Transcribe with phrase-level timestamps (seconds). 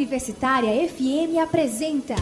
[0.00, 2.14] Universitária FM apresenta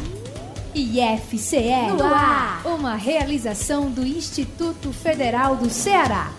[0.74, 6.32] IFCE no ar, uma realização do Instituto Federal do Ceará.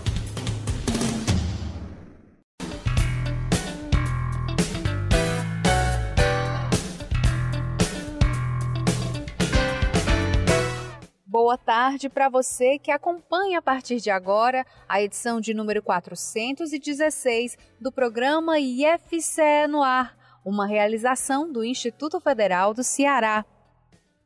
[11.25, 17.57] Boa tarde para você que acompanha a partir de agora a edição de número 416
[17.79, 23.45] do programa IFCE no ar, uma realização do Instituto Federal do Ceará.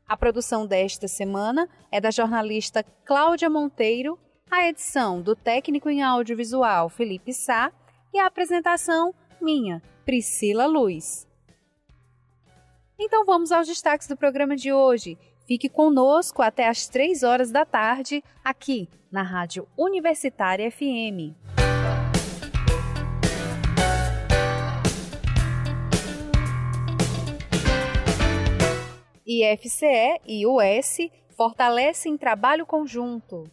[0.06, 4.18] A produção desta semana é da jornalista Cláudia Monteiro,
[4.50, 7.72] a edição do técnico em audiovisual Felipe Sá
[8.12, 11.26] e a apresentação minha, Priscila Luz.
[12.98, 15.18] Então vamos aos destaques do programa de hoje.
[15.46, 21.63] Fique conosco até às 3 horas da tarde, aqui na Rádio Universitária FM.
[29.26, 30.98] IFCE e US
[31.34, 33.50] fortalecem trabalho conjunto.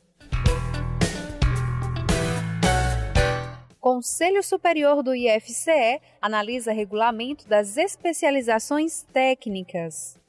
[3.80, 10.19] Conselho Superior do IFCE analisa regulamento das especializações técnicas.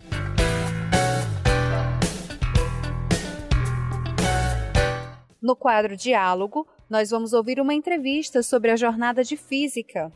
[5.42, 10.12] No quadro Diálogo, nós vamos ouvir uma entrevista sobre a jornada de física.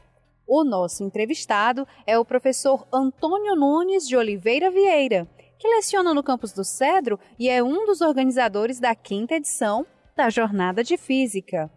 [0.48, 5.26] O nosso entrevistado é o professor Antônio Nunes de Oliveira Vieira,
[5.58, 10.30] que leciona no campus do Cedro e é um dos organizadores da quinta edição da
[10.30, 11.68] Jornada de Física.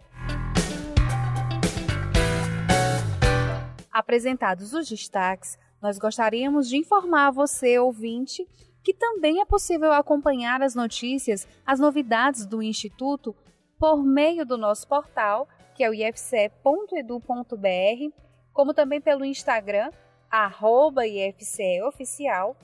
[3.92, 8.48] Apresentados os destaques, nós gostaríamos de informar você, ouvinte,
[8.84, 13.36] que também é possível acompanhar as notícias, as novidades do Instituto
[13.80, 19.92] por meio do nosso portal, que é o ifce.edu.br, como também pelo Instagram,
[20.30, 22.56] arroba IFCEOficial.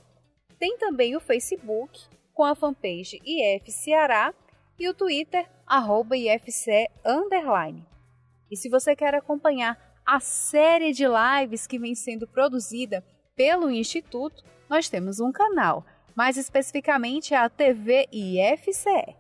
[0.60, 4.34] Tem também o Facebook, com a fanpage IF Ceará,
[4.78, 7.86] e o Twitter, arroba IFCE underline.
[8.52, 13.04] E se você quer acompanhar a série de lives que vem sendo produzida
[13.36, 19.16] pelo Instituto, nós temos um canal mais especificamente a TV IFCE.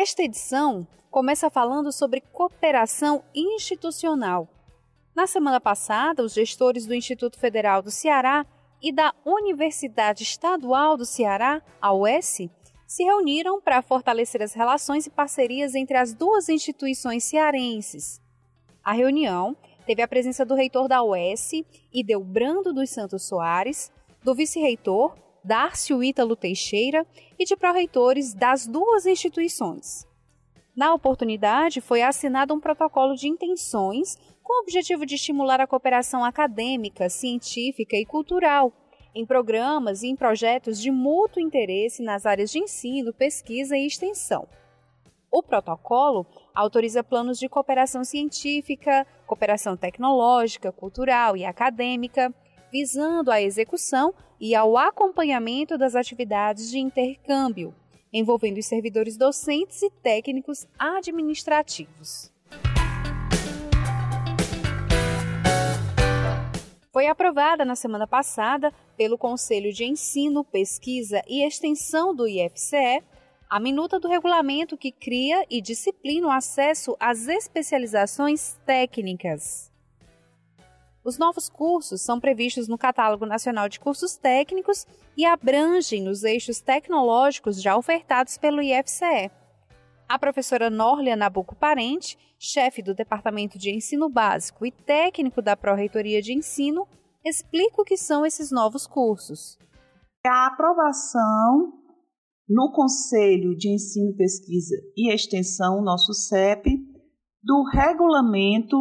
[0.00, 4.48] Esta edição começa falando sobre cooperação institucional.
[5.12, 8.46] Na semana passada, os gestores do Instituto Federal do Ceará
[8.80, 12.48] e da Universidade Estadual do Ceará, a UES,
[12.86, 18.22] se reuniram para fortalecer as relações e parcerias entre as duas instituições cearenses.
[18.84, 21.64] A reunião teve a presença do reitor da UES,
[22.24, 23.90] Brando dos Santos Soares,
[24.22, 25.16] do vice-reitor,
[25.48, 27.06] Dárcio Ítalo Teixeira,
[27.38, 30.06] e de pró-reitores das duas instituições.
[30.76, 36.22] Na oportunidade, foi assinado um protocolo de intenções com o objetivo de estimular a cooperação
[36.22, 38.70] acadêmica, científica e cultural
[39.14, 44.46] em programas e em projetos de mútuo interesse nas áreas de ensino, pesquisa e extensão.
[45.30, 52.34] O protocolo autoriza planos de cooperação científica, cooperação tecnológica, cultural e acadêmica,
[52.72, 57.74] visando a execução e ao acompanhamento das atividades de intercâmbio,
[58.12, 62.32] envolvendo os servidores docentes e técnicos administrativos.
[66.92, 73.02] Foi aprovada na semana passada pelo Conselho de Ensino, Pesquisa e Extensão do IFCE
[73.50, 79.72] a minuta do regulamento que cria e disciplina o acesso às especializações técnicas.
[81.04, 84.86] Os novos cursos são previstos no Catálogo Nacional de Cursos Técnicos
[85.16, 89.30] e abrangem nos eixos tecnológicos já ofertados pelo IFCE.
[90.08, 96.20] A professora Norlia Nabuco Parente, chefe do Departamento de Ensino Básico e técnico da Pró-Reitoria
[96.20, 96.86] de Ensino,
[97.24, 99.58] explica o que são esses novos cursos.
[100.26, 101.72] A aprovação
[102.48, 106.78] no Conselho de Ensino, Pesquisa e Extensão, nosso CEP,
[107.42, 108.76] do regulamento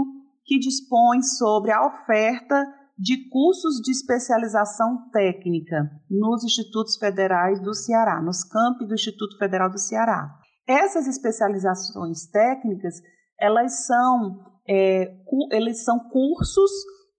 [0.48, 2.66] que dispõe sobre a oferta
[2.98, 9.70] de cursos de especialização técnica nos institutos federais do Ceará, nos campi do Instituto Federal
[9.70, 10.34] do Ceará.
[10.68, 12.96] Essas especializações técnicas,
[13.40, 15.14] elas são, é,
[15.52, 16.72] eles são cursos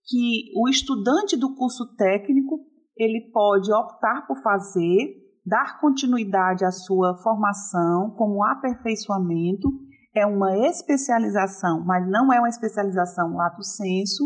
[0.05, 2.59] que o estudante do curso técnico
[2.97, 5.15] ele pode optar por fazer
[5.45, 9.69] dar continuidade à sua formação como aperfeiçoamento,
[10.15, 14.23] é uma especialização, mas não é uma especialização lato senso,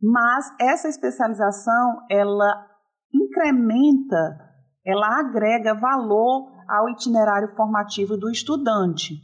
[0.00, 2.66] mas essa especialização ela
[3.12, 4.38] incrementa,
[4.84, 9.14] ela agrega valor ao itinerário formativo do estudante.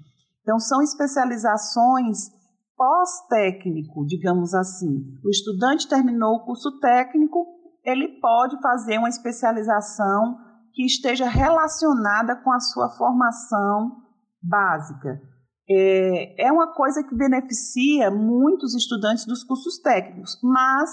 [0.43, 2.31] Então, são especializações
[2.77, 5.05] pós-técnico, digamos assim.
[5.25, 7.47] O estudante terminou o curso técnico,
[7.85, 10.37] ele pode fazer uma especialização
[10.73, 14.03] que esteja relacionada com a sua formação
[14.43, 15.21] básica.
[15.69, 20.91] É, é uma coisa que beneficia muitos estudantes dos cursos técnicos, mas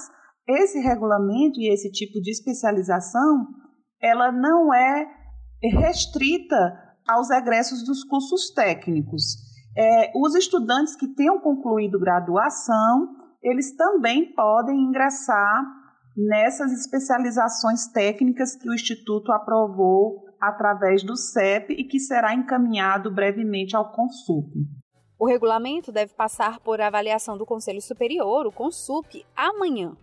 [0.48, 3.48] esse regulamento e esse tipo de especialização,
[4.01, 5.07] ela não é
[5.62, 6.56] restrita
[7.07, 9.36] aos egressos dos cursos técnicos.
[9.77, 15.63] É, os estudantes que tenham concluído graduação, eles também podem ingressar
[16.16, 23.75] nessas especializações técnicas que o Instituto aprovou através do CEP e que será encaminhado brevemente
[23.75, 24.51] ao CONSUP.
[25.18, 29.97] O regulamento deve passar por avaliação do Conselho Superior, o CONSUP, amanhã.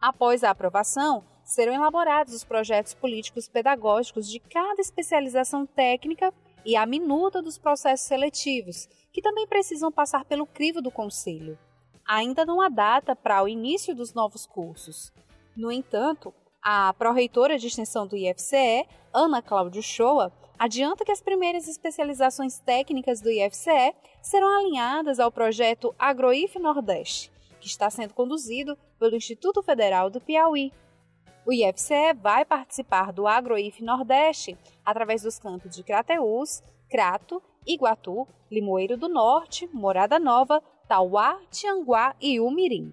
[0.00, 6.32] Após a aprovação, serão elaborados os projetos políticos pedagógicos de cada especialização técnica
[6.64, 11.58] e a minuta dos processos seletivos, que também precisam passar pelo crivo do Conselho.
[12.06, 15.10] Ainda não há data para o início dos novos cursos.
[15.56, 16.34] No entanto,
[16.70, 23.22] a pró-reitora de extensão do IFCE, Ana Cláudio Shoa, adianta que as primeiras especializações técnicas
[23.22, 30.10] do IFCE serão alinhadas ao projeto AgroIF Nordeste, que está sendo conduzido pelo Instituto Federal
[30.10, 30.70] do Piauí.
[31.46, 34.54] O IFCE vai participar do AgroIF Nordeste
[34.84, 42.38] através dos campos de Crateús, Crato, Iguatu, Limoeiro do Norte, Morada Nova, Tauá, Tianguá e
[42.38, 42.92] Umirim.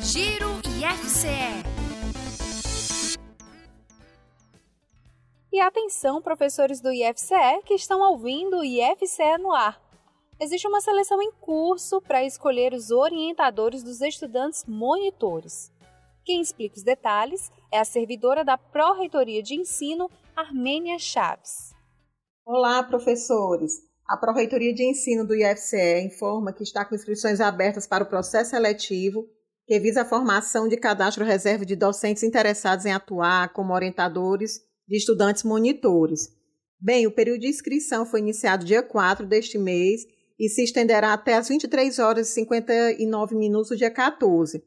[0.00, 0.50] Giro
[0.80, 1.73] IFCE.
[5.54, 9.80] E atenção, professores do IFCE que estão ouvindo o IFCE no ar.
[10.40, 15.70] Existe uma seleção em curso para escolher os orientadores dos estudantes monitores.
[16.24, 21.72] Quem explica os detalhes é a servidora da Pró-Reitoria de Ensino, Armênia Chaves.
[22.44, 23.74] Olá, professores!
[24.08, 28.50] A Pró-Reitoria de Ensino do IFCE informa que está com inscrições abertas para o processo
[28.50, 29.28] seletivo
[29.68, 34.96] que visa a formação de cadastro reserva de docentes interessados em atuar como orientadores de
[34.96, 36.28] estudantes monitores.
[36.80, 40.02] Bem, o período de inscrição foi iniciado dia 4 deste mês
[40.38, 44.62] e se estenderá até as 23 horas e 59 minutos do dia 14.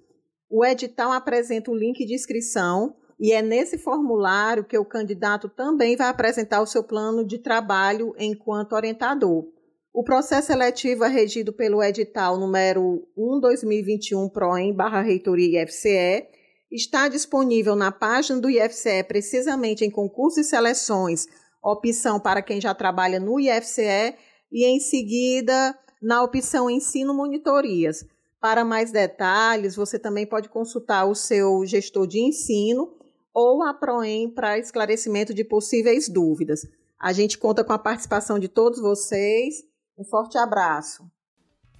[0.49, 5.95] O edital apresenta o link de inscrição e é nesse formulário que o candidato também
[5.95, 9.45] vai apresentar o seu plano de trabalho enquanto orientador.
[9.93, 16.27] O processo seletivo é regido pelo edital número 1-2021 PROEM barra reitoria IFCE,
[16.71, 21.25] está disponível na página do IFCE, precisamente em concursos e seleções,
[21.63, 24.15] opção para quem já trabalha no IFCE,
[24.51, 28.05] e em seguida na opção Ensino Monitorias.
[28.39, 32.95] Para mais detalhes, você também pode consultar o seu gestor de ensino
[33.33, 36.61] ou a PROEM para esclarecimento de possíveis dúvidas.
[36.99, 39.63] A gente conta com a participação de todos vocês
[39.97, 41.03] um forte abraço.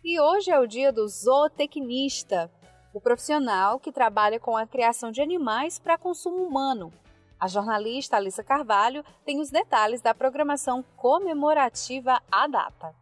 [0.04, 2.52] E hoje é o dia do zootecnista,
[2.98, 6.92] o profissional que trabalha com a criação de animais para consumo humano.
[7.40, 12.96] A jornalista Alissa Carvalho tem os detalhes da programação comemorativa à data.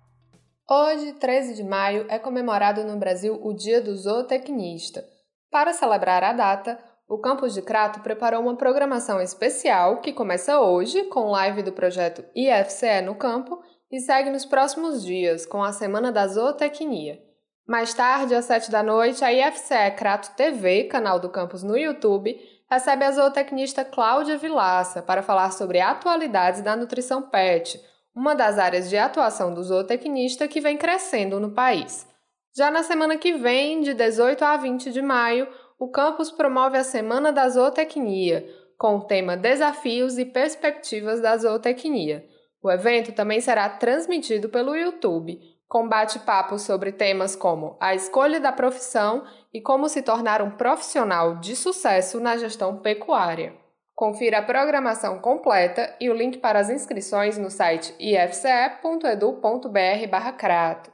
[0.70, 5.06] Hoje, 13 de maio, é comemorado no Brasil o Dia do Zootecnista.
[5.50, 6.78] Para celebrar a data,
[7.08, 12.26] o Campus de Crato preparou uma programação especial que começa hoje com live do projeto
[12.36, 17.24] IFCE no campo e segue nos próximos dias com a Semana da Zootecnia.
[17.68, 22.40] Mais tarde, às 7 da noite, a IFCE Crato TV, canal do campus no YouTube,
[22.70, 27.82] recebe a zootecnista Cláudia Vilaça para falar sobre atualidades da nutrição pet,
[28.16, 32.08] uma das áreas de atuação do zootecnista que vem crescendo no país.
[32.56, 35.48] Já na semana que vem, de 18 a 20 de maio,
[35.80, 42.24] o campus promove a Semana da Zootecnia, com o tema Desafios e Perspectivas da Zootecnia.
[42.62, 48.52] O evento também será transmitido pelo YouTube, com bate-papos sobre temas como a escolha da
[48.52, 53.54] profissão e como se tornar um profissional de sucesso na gestão pecuária.
[53.96, 60.92] Confira a programação completa e o link para as inscrições no site ifce.edu.br/crato.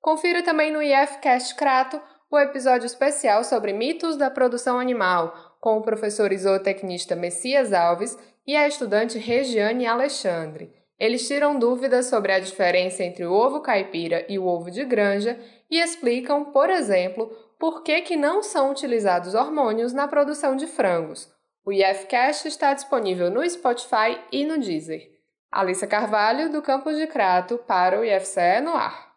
[0.00, 5.82] Confira também no IFcast Crato o episódio especial sobre mitos da produção animal, com o
[5.82, 10.83] professor zootecnista Messias Alves e a estudante Regiane Alexandre.
[11.04, 15.38] Eles tiram dúvidas sobre a diferença entre o ovo caipira e o ovo de granja
[15.70, 17.26] e explicam, por exemplo,
[17.58, 21.30] por que, que não são utilizados hormônios na produção de frangos.
[21.62, 25.10] O IFCast está disponível no Spotify e no Deezer.
[25.52, 29.12] Alissa Carvalho, do Campus de Crato, para o IFCE no ar.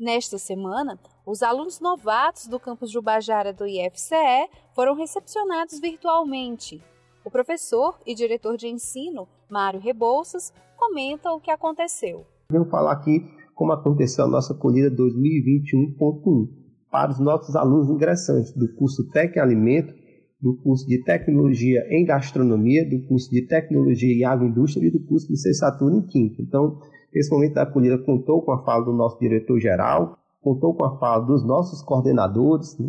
[0.00, 6.82] Nesta semana, os alunos novatos do campus Jubajara do IFCE foram recepcionados virtualmente.
[7.28, 12.24] O professor e diretor de ensino, Mário Rebouças, comenta o que aconteceu.
[12.50, 13.22] Venho falar aqui
[13.54, 16.48] como aconteceu a nossa colheita 2021.1,
[16.90, 19.92] para os nossos alunos ingressantes do curso Tec Alimento,
[20.40, 25.26] do curso de Tecnologia em Gastronomia, do curso de Tecnologia em Agroindústria e do curso
[25.26, 26.40] de Licenciatura em Química.
[26.40, 26.80] Então,
[27.12, 31.26] esse momento da acolhida contou com a fala do nosso diretor-geral, contou com a fala
[31.26, 32.88] dos nossos coordenadores, né?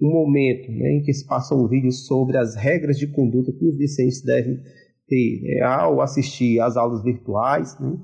[0.00, 3.66] Um momento né, em que se passou um vídeo sobre as regras de conduta que
[3.66, 4.60] os discentes devem
[5.08, 7.78] ter né, ao assistir às aulas virtuais.
[7.80, 7.96] Né?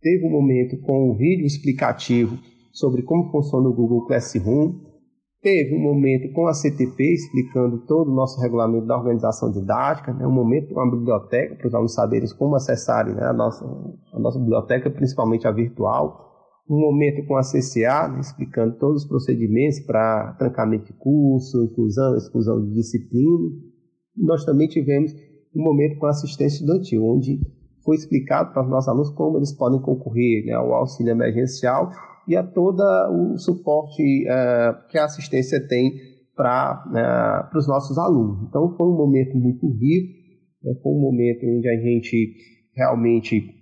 [0.00, 2.38] Teve um momento com um vídeo explicativo
[2.72, 4.88] sobre como funciona o Google Classroom.
[5.42, 10.26] Teve um momento com a CTP explicando todo o nosso regulamento da organização didática, né?
[10.26, 13.24] um momento com a biblioteca para os alunos saberem como acessarem né?
[13.24, 13.64] a, nossa,
[14.12, 16.29] a nossa biblioteca, principalmente a virtual
[16.70, 22.16] um momento com a CCA, né, explicando todos os procedimentos para trancamento de curso, inclusão,
[22.16, 23.50] exclusão de disciplina.
[24.16, 25.12] Nós também tivemos
[25.54, 27.40] um momento com a assistência estudantil, onde
[27.84, 31.90] foi explicado para os nossos alunos como eles podem concorrer né, ao auxílio emergencial
[32.28, 35.90] e a todo o suporte uh, que a assistência tem
[36.36, 38.46] para uh, os nossos alunos.
[38.48, 40.12] Então foi um momento muito rico,
[40.62, 42.32] né, foi um momento onde a gente
[42.76, 43.59] realmente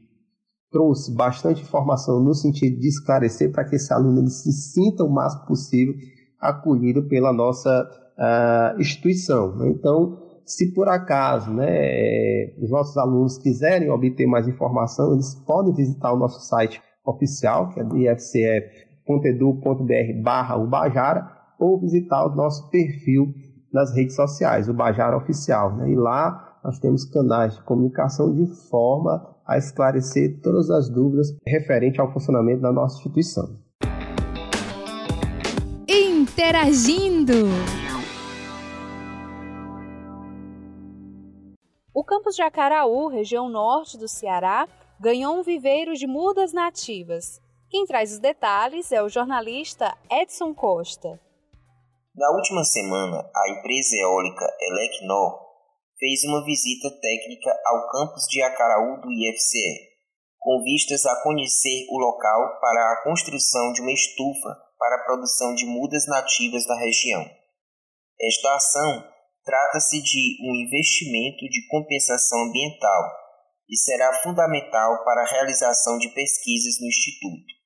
[0.70, 5.10] trouxe bastante informação no sentido de esclarecer para que esse aluno ele se sinta o
[5.10, 5.94] máximo possível
[6.40, 9.66] acolhido pela nossa uh, instituição.
[9.66, 15.75] Então, se por acaso né, eh, os nossos alunos quiserem obter mais informação, eles podem
[15.75, 23.34] visitar o nosso site oficial, que é ifce.edu.br barra Ubajara, ou visitar o nosso perfil
[23.72, 25.76] nas redes sociais, o Bajara Oficial.
[25.76, 25.90] Né?
[25.90, 31.98] E lá nós temos canais de comunicação de forma a esclarecer todas as dúvidas referentes
[31.98, 33.58] ao funcionamento da nossa instituição.
[35.88, 37.32] Interagindo!
[41.94, 44.68] O campus de Acaraú, região norte do Ceará,
[45.00, 47.40] ganhou um viveiro de mudas nativas.
[47.70, 51.18] Quem traz os detalhes é o jornalista Edson Costa.
[52.14, 55.48] Na última semana, a empresa eólica Elecnor
[55.99, 59.99] fez uma visita técnica ao campus de Acaraú do IFCE,
[60.38, 65.55] com vistas a conhecer o local para a construção de uma estufa para a produção
[65.55, 67.25] de mudas nativas da região.
[68.21, 69.05] Esta ação
[69.45, 73.02] trata-se de um investimento de compensação ambiental
[73.69, 77.59] e será fundamental para a realização de pesquisas no Instituto.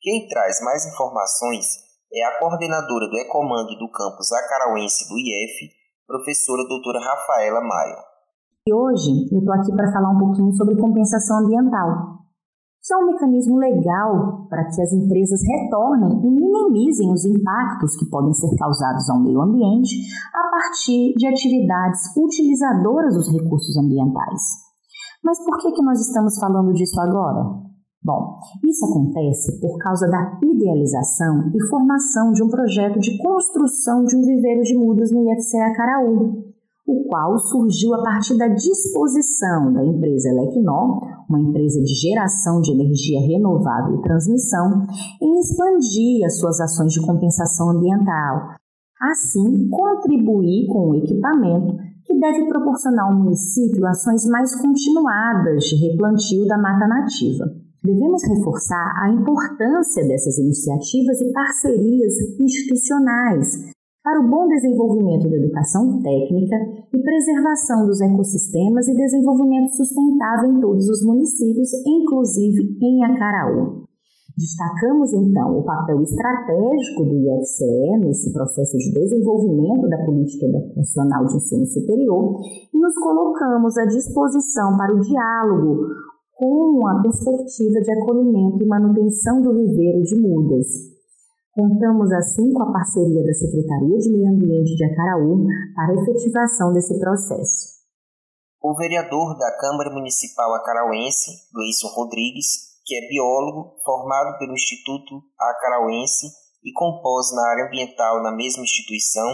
[0.00, 1.66] Quem traz mais informações
[2.12, 5.81] é a coordenadora do Ecomando do campus acarauense do IF,
[6.12, 7.96] professora doutora Rafaela Maia.
[8.68, 12.20] E hoje eu estou aqui para falar um pouquinho sobre compensação ambiental.
[12.82, 18.10] Isso é um mecanismo legal para que as empresas retornem e minimizem os impactos que
[18.10, 19.96] podem ser causados ao meio ambiente
[20.34, 24.42] a partir de atividades utilizadoras dos recursos ambientais.
[25.24, 27.71] Mas por que, que nós estamos falando disso agora?
[28.04, 34.16] Bom, isso acontece por causa da idealização e formação de um projeto de construção de
[34.16, 36.52] um viveiro de mudas no IFCE Acaraú,
[36.84, 42.72] o qual surgiu a partir da disposição da empresa Elecnor, uma empresa de geração de
[42.72, 44.84] energia renovável e transmissão,
[45.20, 48.56] em expandir as suas ações de compensação ambiental.
[49.00, 56.46] Assim, contribuir com o equipamento que deve proporcionar ao município ações mais continuadas de replantio
[56.48, 57.61] da mata nativa.
[57.82, 63.74] Devemos reforçar a importância dessas iniciativas e parcerias institucionais
[64.04, 66.56] para o bom desenvolvimento da educação técnica
[66.94, 73.82] e preservação dos ecossistemas e desenvolvimento sustentável em todos os municípios, inclusive em Acaraú.
[74.38, 80.46] Destacamos então o papel estratégico do IFCE nesse processo de desenvolvimento da política
[80.76, 82.40] nacional de ensino superior
[82.72, 89.42] e nos colocamos à disposição para o diálogo com a perspectiva de acolhimento e manutenção
[89.42, 90.66] do viveiro de mudas.
[91.52, 96.72] Contamos assim com a parceria da Secretaria de Meio Ambiente de Acaraú para a efetivação
[96.72, 97.72] desse processo.
[98.62, 106.26] O vereador da Câmara Municipal Acarauense, Luísio Rodrigues, que é biólogo formado pelo Instituto Acarauense
[106.64, 109.28] e compôs na área ambiental na mesma instituição,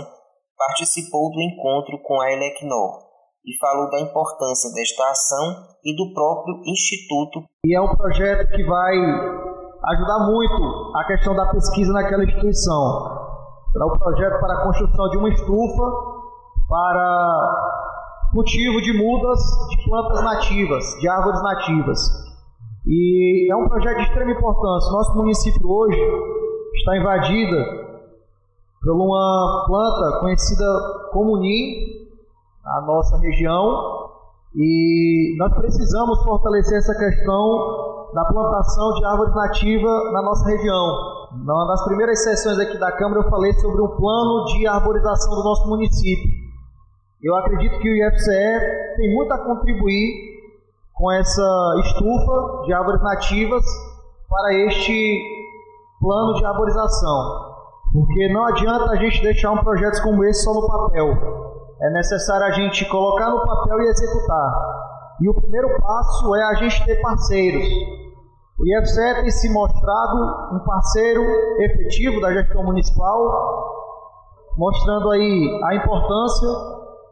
[0.56, 3.07] participou do encontro com a Elecnor,
[3.44, 7.44] e falou da importância desta ação e do próprio Instituto.
[7.64, 8.94] E é um projeto que vai
[9.84, 13.28] ajudar muito a questão da pesquisa naquela instituição.
[13.72, 15.82] Será um projeto para a construção de uma estufa
[16.68, 17.78] para
[18.32, 19.40] cultivo de mudas
[19.70, 21.98] de plantas nativas, de árvores nativas.
[22.86, 24.92] E é um projeto de extrema importância.
[24.92, 26.00] Nosso município hoje
[26.74, 27.88] está invadida
[28.82, 30.64] por uma planta conhecida
[31.12, 31.97] como NIM,
[32.68, 34.08] a nossa região
[34.54, 41.18] e nós precisamos fortalecer essa questão da plantação de árvores nativas na nossa região.
[41.44, 45.44] Numa das primeiras sessões aqui da Câmara eu falei sobre um plano de arborização do
[45.44, 46.30] nosso município.
[47.22, 50.38] Eu acredito que o IFCE tem muito a contribuir
[50.94, 53.64] com essa estufa de árvores nativas
[54.28, 55.22] para este
[56.00, 57.48] plano de arborização.
[57.92, 61.57] Porque não adianta a gente deixar um projeto como esse só no papel.
[61.80, 64.52] É necessário a gente colocar no papel e executar.
[65.20, 67.64] E o primeiro passo é a gente ter parceiros.
[68.58, 71.22] O IFCE tem se mostrado um parceiro
[71.60, 73.18] efetivo da gestão municipal,
[74.56, 76.48] mostrando aí a importância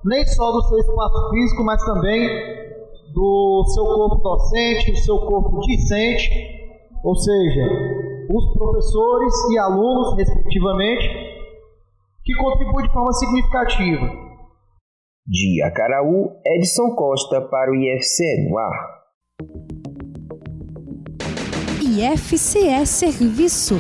[0.05, 2.29] nem só do seu espaço físico, mas também
[3.15, 6.29] do seu corpo docente, do seu corpo discente,
[7.05, 11.09] ou seja, os professores e alunos, respectivamente,
[12.25, 14.26] que contribuem de forma significativa.
[15.29, 19.03] De Acaraú, Edson Costa para o IFCE no ar.
[21.83, 23.75] IFCE Serviço.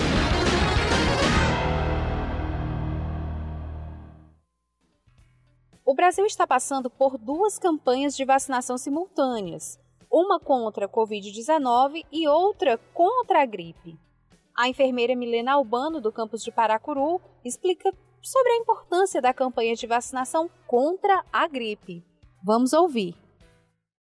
[5.85, 9.79] O Brasil está passando por duas campanhas de vacinação simultâneas,
[10.11, 13.97] uma contra a Covid-19 e outra contra a gripe.
[14.59, 17.93] A enfermeira Milena Albano, do campus de Paracuru, explica
[18.26, 22.04] sobre a importância da campanha de vacinação contra a gripe.
[22.45, 23.14] Vamos ouvir.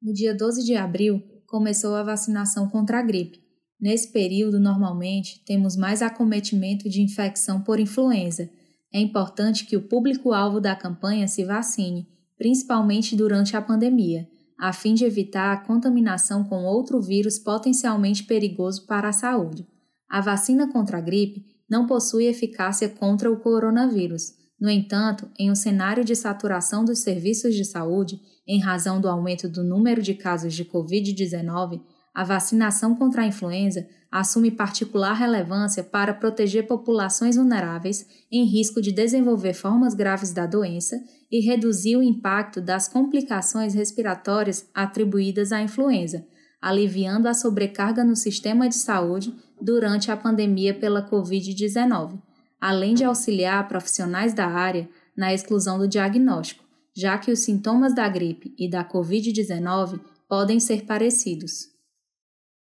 [0.02, 3.42] No dia 12 de abril, começou a vacinação contra a gripe.
[3.80, 8.50] Nesse período, normalmente, temos mais acometimento de infecção por influenza
[8.94, 14.28] é importante que o público-alvo da campanha se vacine, principalmente durante a pandemia,
[14.60, 19.66] a fim de evitar a contaminação com outro vírus potencialmente perigoso para a saúde.
[20.10, 24.34] A vacina contra a gripe não possui eficácia contra o coronavírus.
[24.60, 29.48] No entanto, em um cenário de saturação dos serviços de saúde, em razão do aumento
[29.48, 31.82] do número de casos de Covid-19,
[32.14, 38.92] a vacinação contra a influenza assume particular relevância para proteger populações vulneráveis em risco de
[38.92, 46.26] desenvolver formas graves da doença e reduzir o impacto das complicações respiratórias atribuídas à influenza,
[46.62, 52.20] aliviando a sobrecarga no sistema de saúde durante a pandemia pela Covid-19,
[52.60, 56.64] além de auxiliar profissionais da área na exclusão do diagnóstico,
[56.96, 61.70] já que os sintomas da gripe e da Covid-19 podem ser parecidos.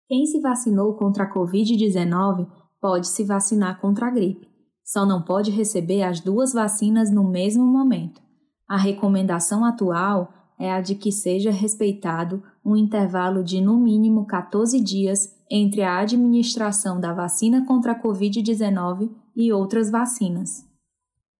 [0.07, 2.47] Quem se vacinou contra a Covid-19
[2.81, 4.47] pode se vacinar contra a gripe,
[4.83, 8.19] só não pode receber as duas vacinas no mesmo momento.
[8.67, 14.79] A recomendação atual é a de que seja respeitado um intervalo de no mínimo 14
[14.81, 20.67] dias entre a administração da vacina contra a Covid-19 e outras vacinas.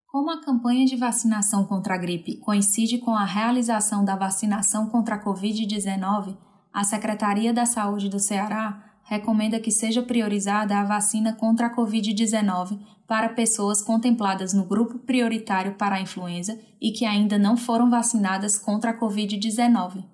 [0.06, 5.14] Como a campanha de vacinação contra a gripe coincide com a realização da vacinação contra
[5.14, 6.36] a Covid-19,
[6.72, 12.78] a Secretaria da Saúde do Ceará recomenda que seja priorizada a vacina contra a Covid-19
[13.08, 18.56] para pessoas contempladas no grupo prioritário para a influenza e que ainda não foram vacinadas
[18.56, 20.04] contra a Covid-19.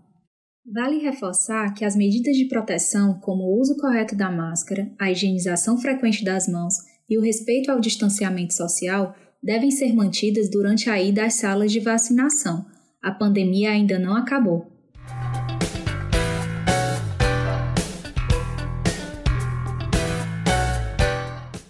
[0.73, 5.77] Vale reforçar que as medidas de proteção, como o uso correto da máscara, a higienização
[5.77, 6.77] frequente das mãos
[7.09, 11.81] e o respeito ao distanciamento social, devem ser mantidas durante a ida às salas de
[11.81, 12.65] vacinação.
[13.03, 14.76] A pandemia ainda não acabou.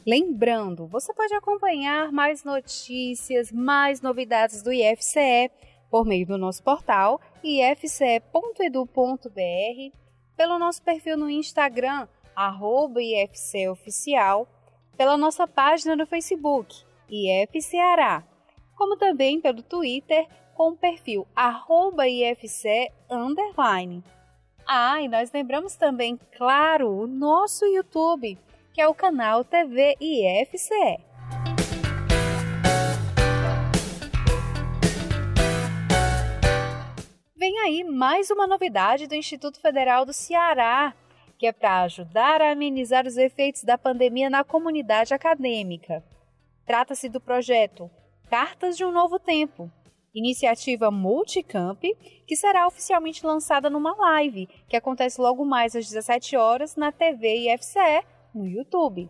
[0.06, 5.50] Lembrando, você pode acompanhar mais notícias, mais novidades do IFCE
[5.90, 8.20] por meio do nosso portal ifce.edu.br,
[10.36, 14.46] pelo nosso perfil no Instagram, arroba IFCEoficial,
[14.96, 18.22] pela nossa página no Facebook, IFCeará,
[18.76, 22.04] como também pelo Twitter com o perfil arroba
[23.10, 24.04] underline.
[24.64, 28.38] Ah, e nós lembramos também, claro, o nosso YouTube,
[28.76, 30.98] que é o canal TV IFCE.
[37.34, 40.94] Vem aí mais uma novidade do Instituto Federal do Ceará,
[41.38, 46.04] que é para ajudar a amenizar os efeitos da pandemia na comunidade acadêmica.
[46.66, 47.90] Trata-se do projeto
[48.28, 49.72] Cartas de um Novo Tempo,
[50.14, 51.82] iniciativa Multicamp,
[52.26, 57.50] que será oficialmente lançada numa live, que acontece logo mais às 17 horas na TV
[57.50, 58.04] IFCE
[58.36, 59.08] no YouTube.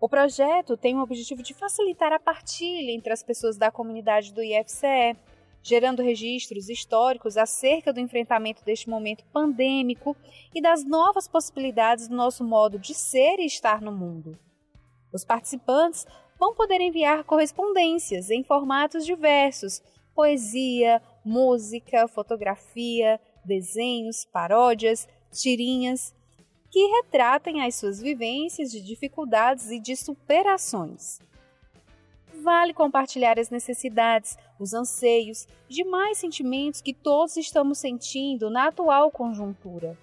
[0.00, 4.42] O projeto tem o objetivo de facilitar a partilha entre as pessoas da comunidade do
[4.42, 5.16] IFCE,
[5.62, 10.14] gerando registros históricos acerca do enfrentamento deste momento pandêmico
[10.54, 14.38] e das novas possibilidades do nosso modo de ser e estar no mundo.
[15.10, 16.06] Os participantes
[16.38, 19.82] vão poder enviar correspondências em formatos diversos:
[20.14, 26.14] poesia, música, fotografia, desenhos, paródias, tirinhas
[26.74, 31.20] que retratem as suas vivências de dificuldades e de superações.
[32.42, 39.96] Vale compartilhar as necessidades, os anseios, demais sentimentos que todos estamos sentindo na atual conjuntura.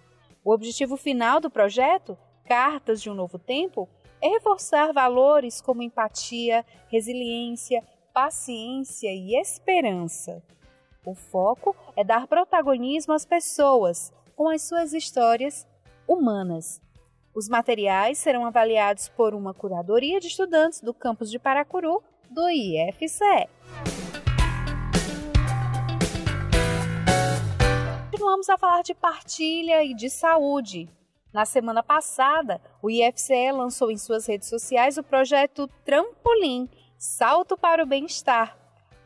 [0.46, 3.90] O objetivo final do projeto, Cartas de um Novo Tempo,
[4.22, 10.42] é reforçar valores como empatia, resiliência, paciência e esperança.
[11.06, 15.68] O foco é dar protagonismo às pessoas com as suas histórias
[16.14, 16.82] humanas.
[17.34, 23.48] Os materiais serão avaliados por uma curadoria de estudantes do campus de Paracuru do IFCE.
[28.12, 30.90] Continuamos a falar de partilha e de saúde.
[31.34, 37.84] Na semana passada, o IFCE lançou em suas redes sociais o projeto Trampolim Salto para
[37.84, 38.56] o Bem-Estar,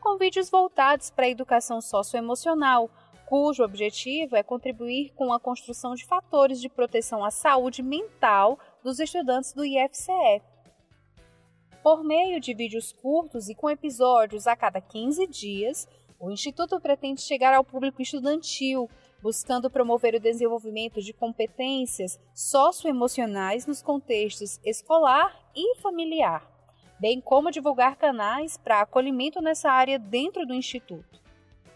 [0.00, 2.90] com vídeos voltados para a educação socioemocional,
[3.26, 9.00] cujo objetivo é contribuir com a construção de fatores de proteção à saúde mental dos
[9.00, 10.40] estudantes do IFCE.
[11.82, 15.88] Por meio de vídeos curtos e com episódios a cada 15 dias,
[16.20, 18.88] o Instituto pretende chegar ao público estudantil,
[19.20, 26.48] buscando promover o desenvolvimento de competências socioemocionais nos contextos escolar e familiar,
[26.98, 31.25] bem como divulgar canais para acolhimento nessa área dentro do Instituto.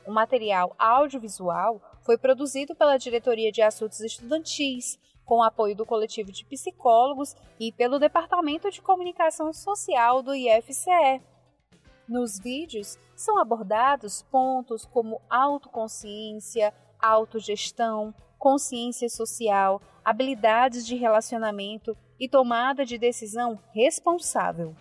[0.07, 6.45] O material audiovisual foi produzido pela Diretoria de Assuntos Estudantis, com apoio do coletivo de
[6.45, 11.23] psicólogos e pelo Departamento de Comunicação Social do IFCE.
[12.09, 22.85] Nos vídeos são abordados pontos como autoconsciência, autogestão, consciência social, habilidades de relacionamento e tomada
[22.85, 24.75] de decisão responsável.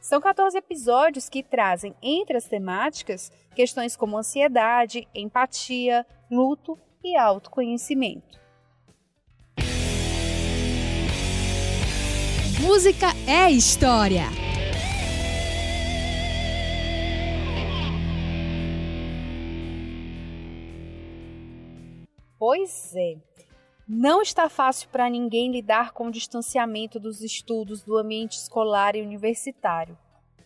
[0.00, 8.38] São 14 episódios que trazem, entre as temáticas, questões como ansiedade, empatia, luto e autoconhecimento.
[12.60, 14.24] Música é história.
[22.38, 23.27] Pois é.
[23.88, 29.00] Não está fácil para ninguém lidar com o distanciamento dos estudos do ambiente escolar e
[29.00, 29.96] universitário.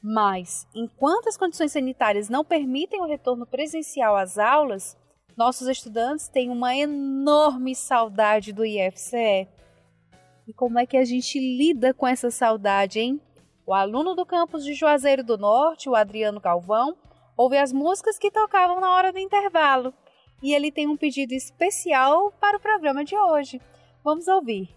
[0.00, 4.96] Mas, enquanto as condições sanitárias não permitem o retorno presencial às aulas,
[5.37, 9.48] nossos estudantes têm uma enorme saudade do IFCE.
[10.46, 13.20] E como é que a gente lida com essa saudade, hein?
[13.66, 16.96] O aluno do campus de Juazeiro do Norte, o Adriano Galvão,
[17.37, 19.92] ouve as músicas que tocavam na hora do intervalo
[20.42, 23.61] e ele tem um pedido especial para o programa de hoje.
[24.05, 24.68] Vamos ouvir.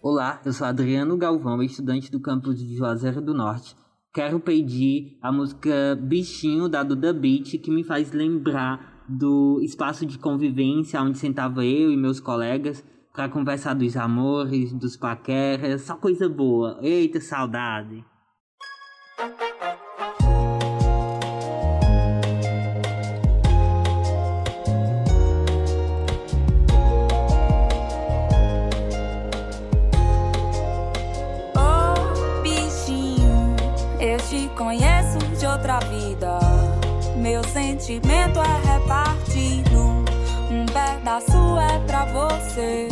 [0.00, 3.74] Olá, eu sou Adriano Galvão, estudante do campus de Juazeiro do Norte.
[4.14, 10.18] Quero pedir a música Bichinho da Duda Beat, que me faz lembrar do espaço de
[10.18, 16.28] convivência onde sentava eu e meus colegas para conversar dos amores, dos paqueras, só coisa
[16.28, 16.78] boa.
[16.82, 18.04] Eita, saudade!
[37.86, 40.04] Sentimento é repartido,
[40.50, 42.88] um pedaço é pra você.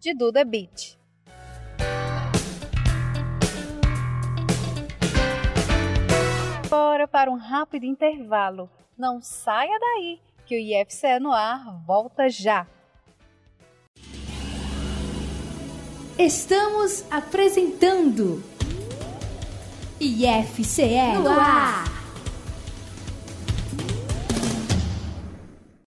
[0.00, 0.96] De Duda Beat.
[6.70, 8.70] Bora para um rápido intervalo.
[8.96, 12.66] Não saia daí, que o IFCE no ar volta já.
[16.18, 18.42] Estamos apresentando
[20.00, 22.01] IFCE no ar.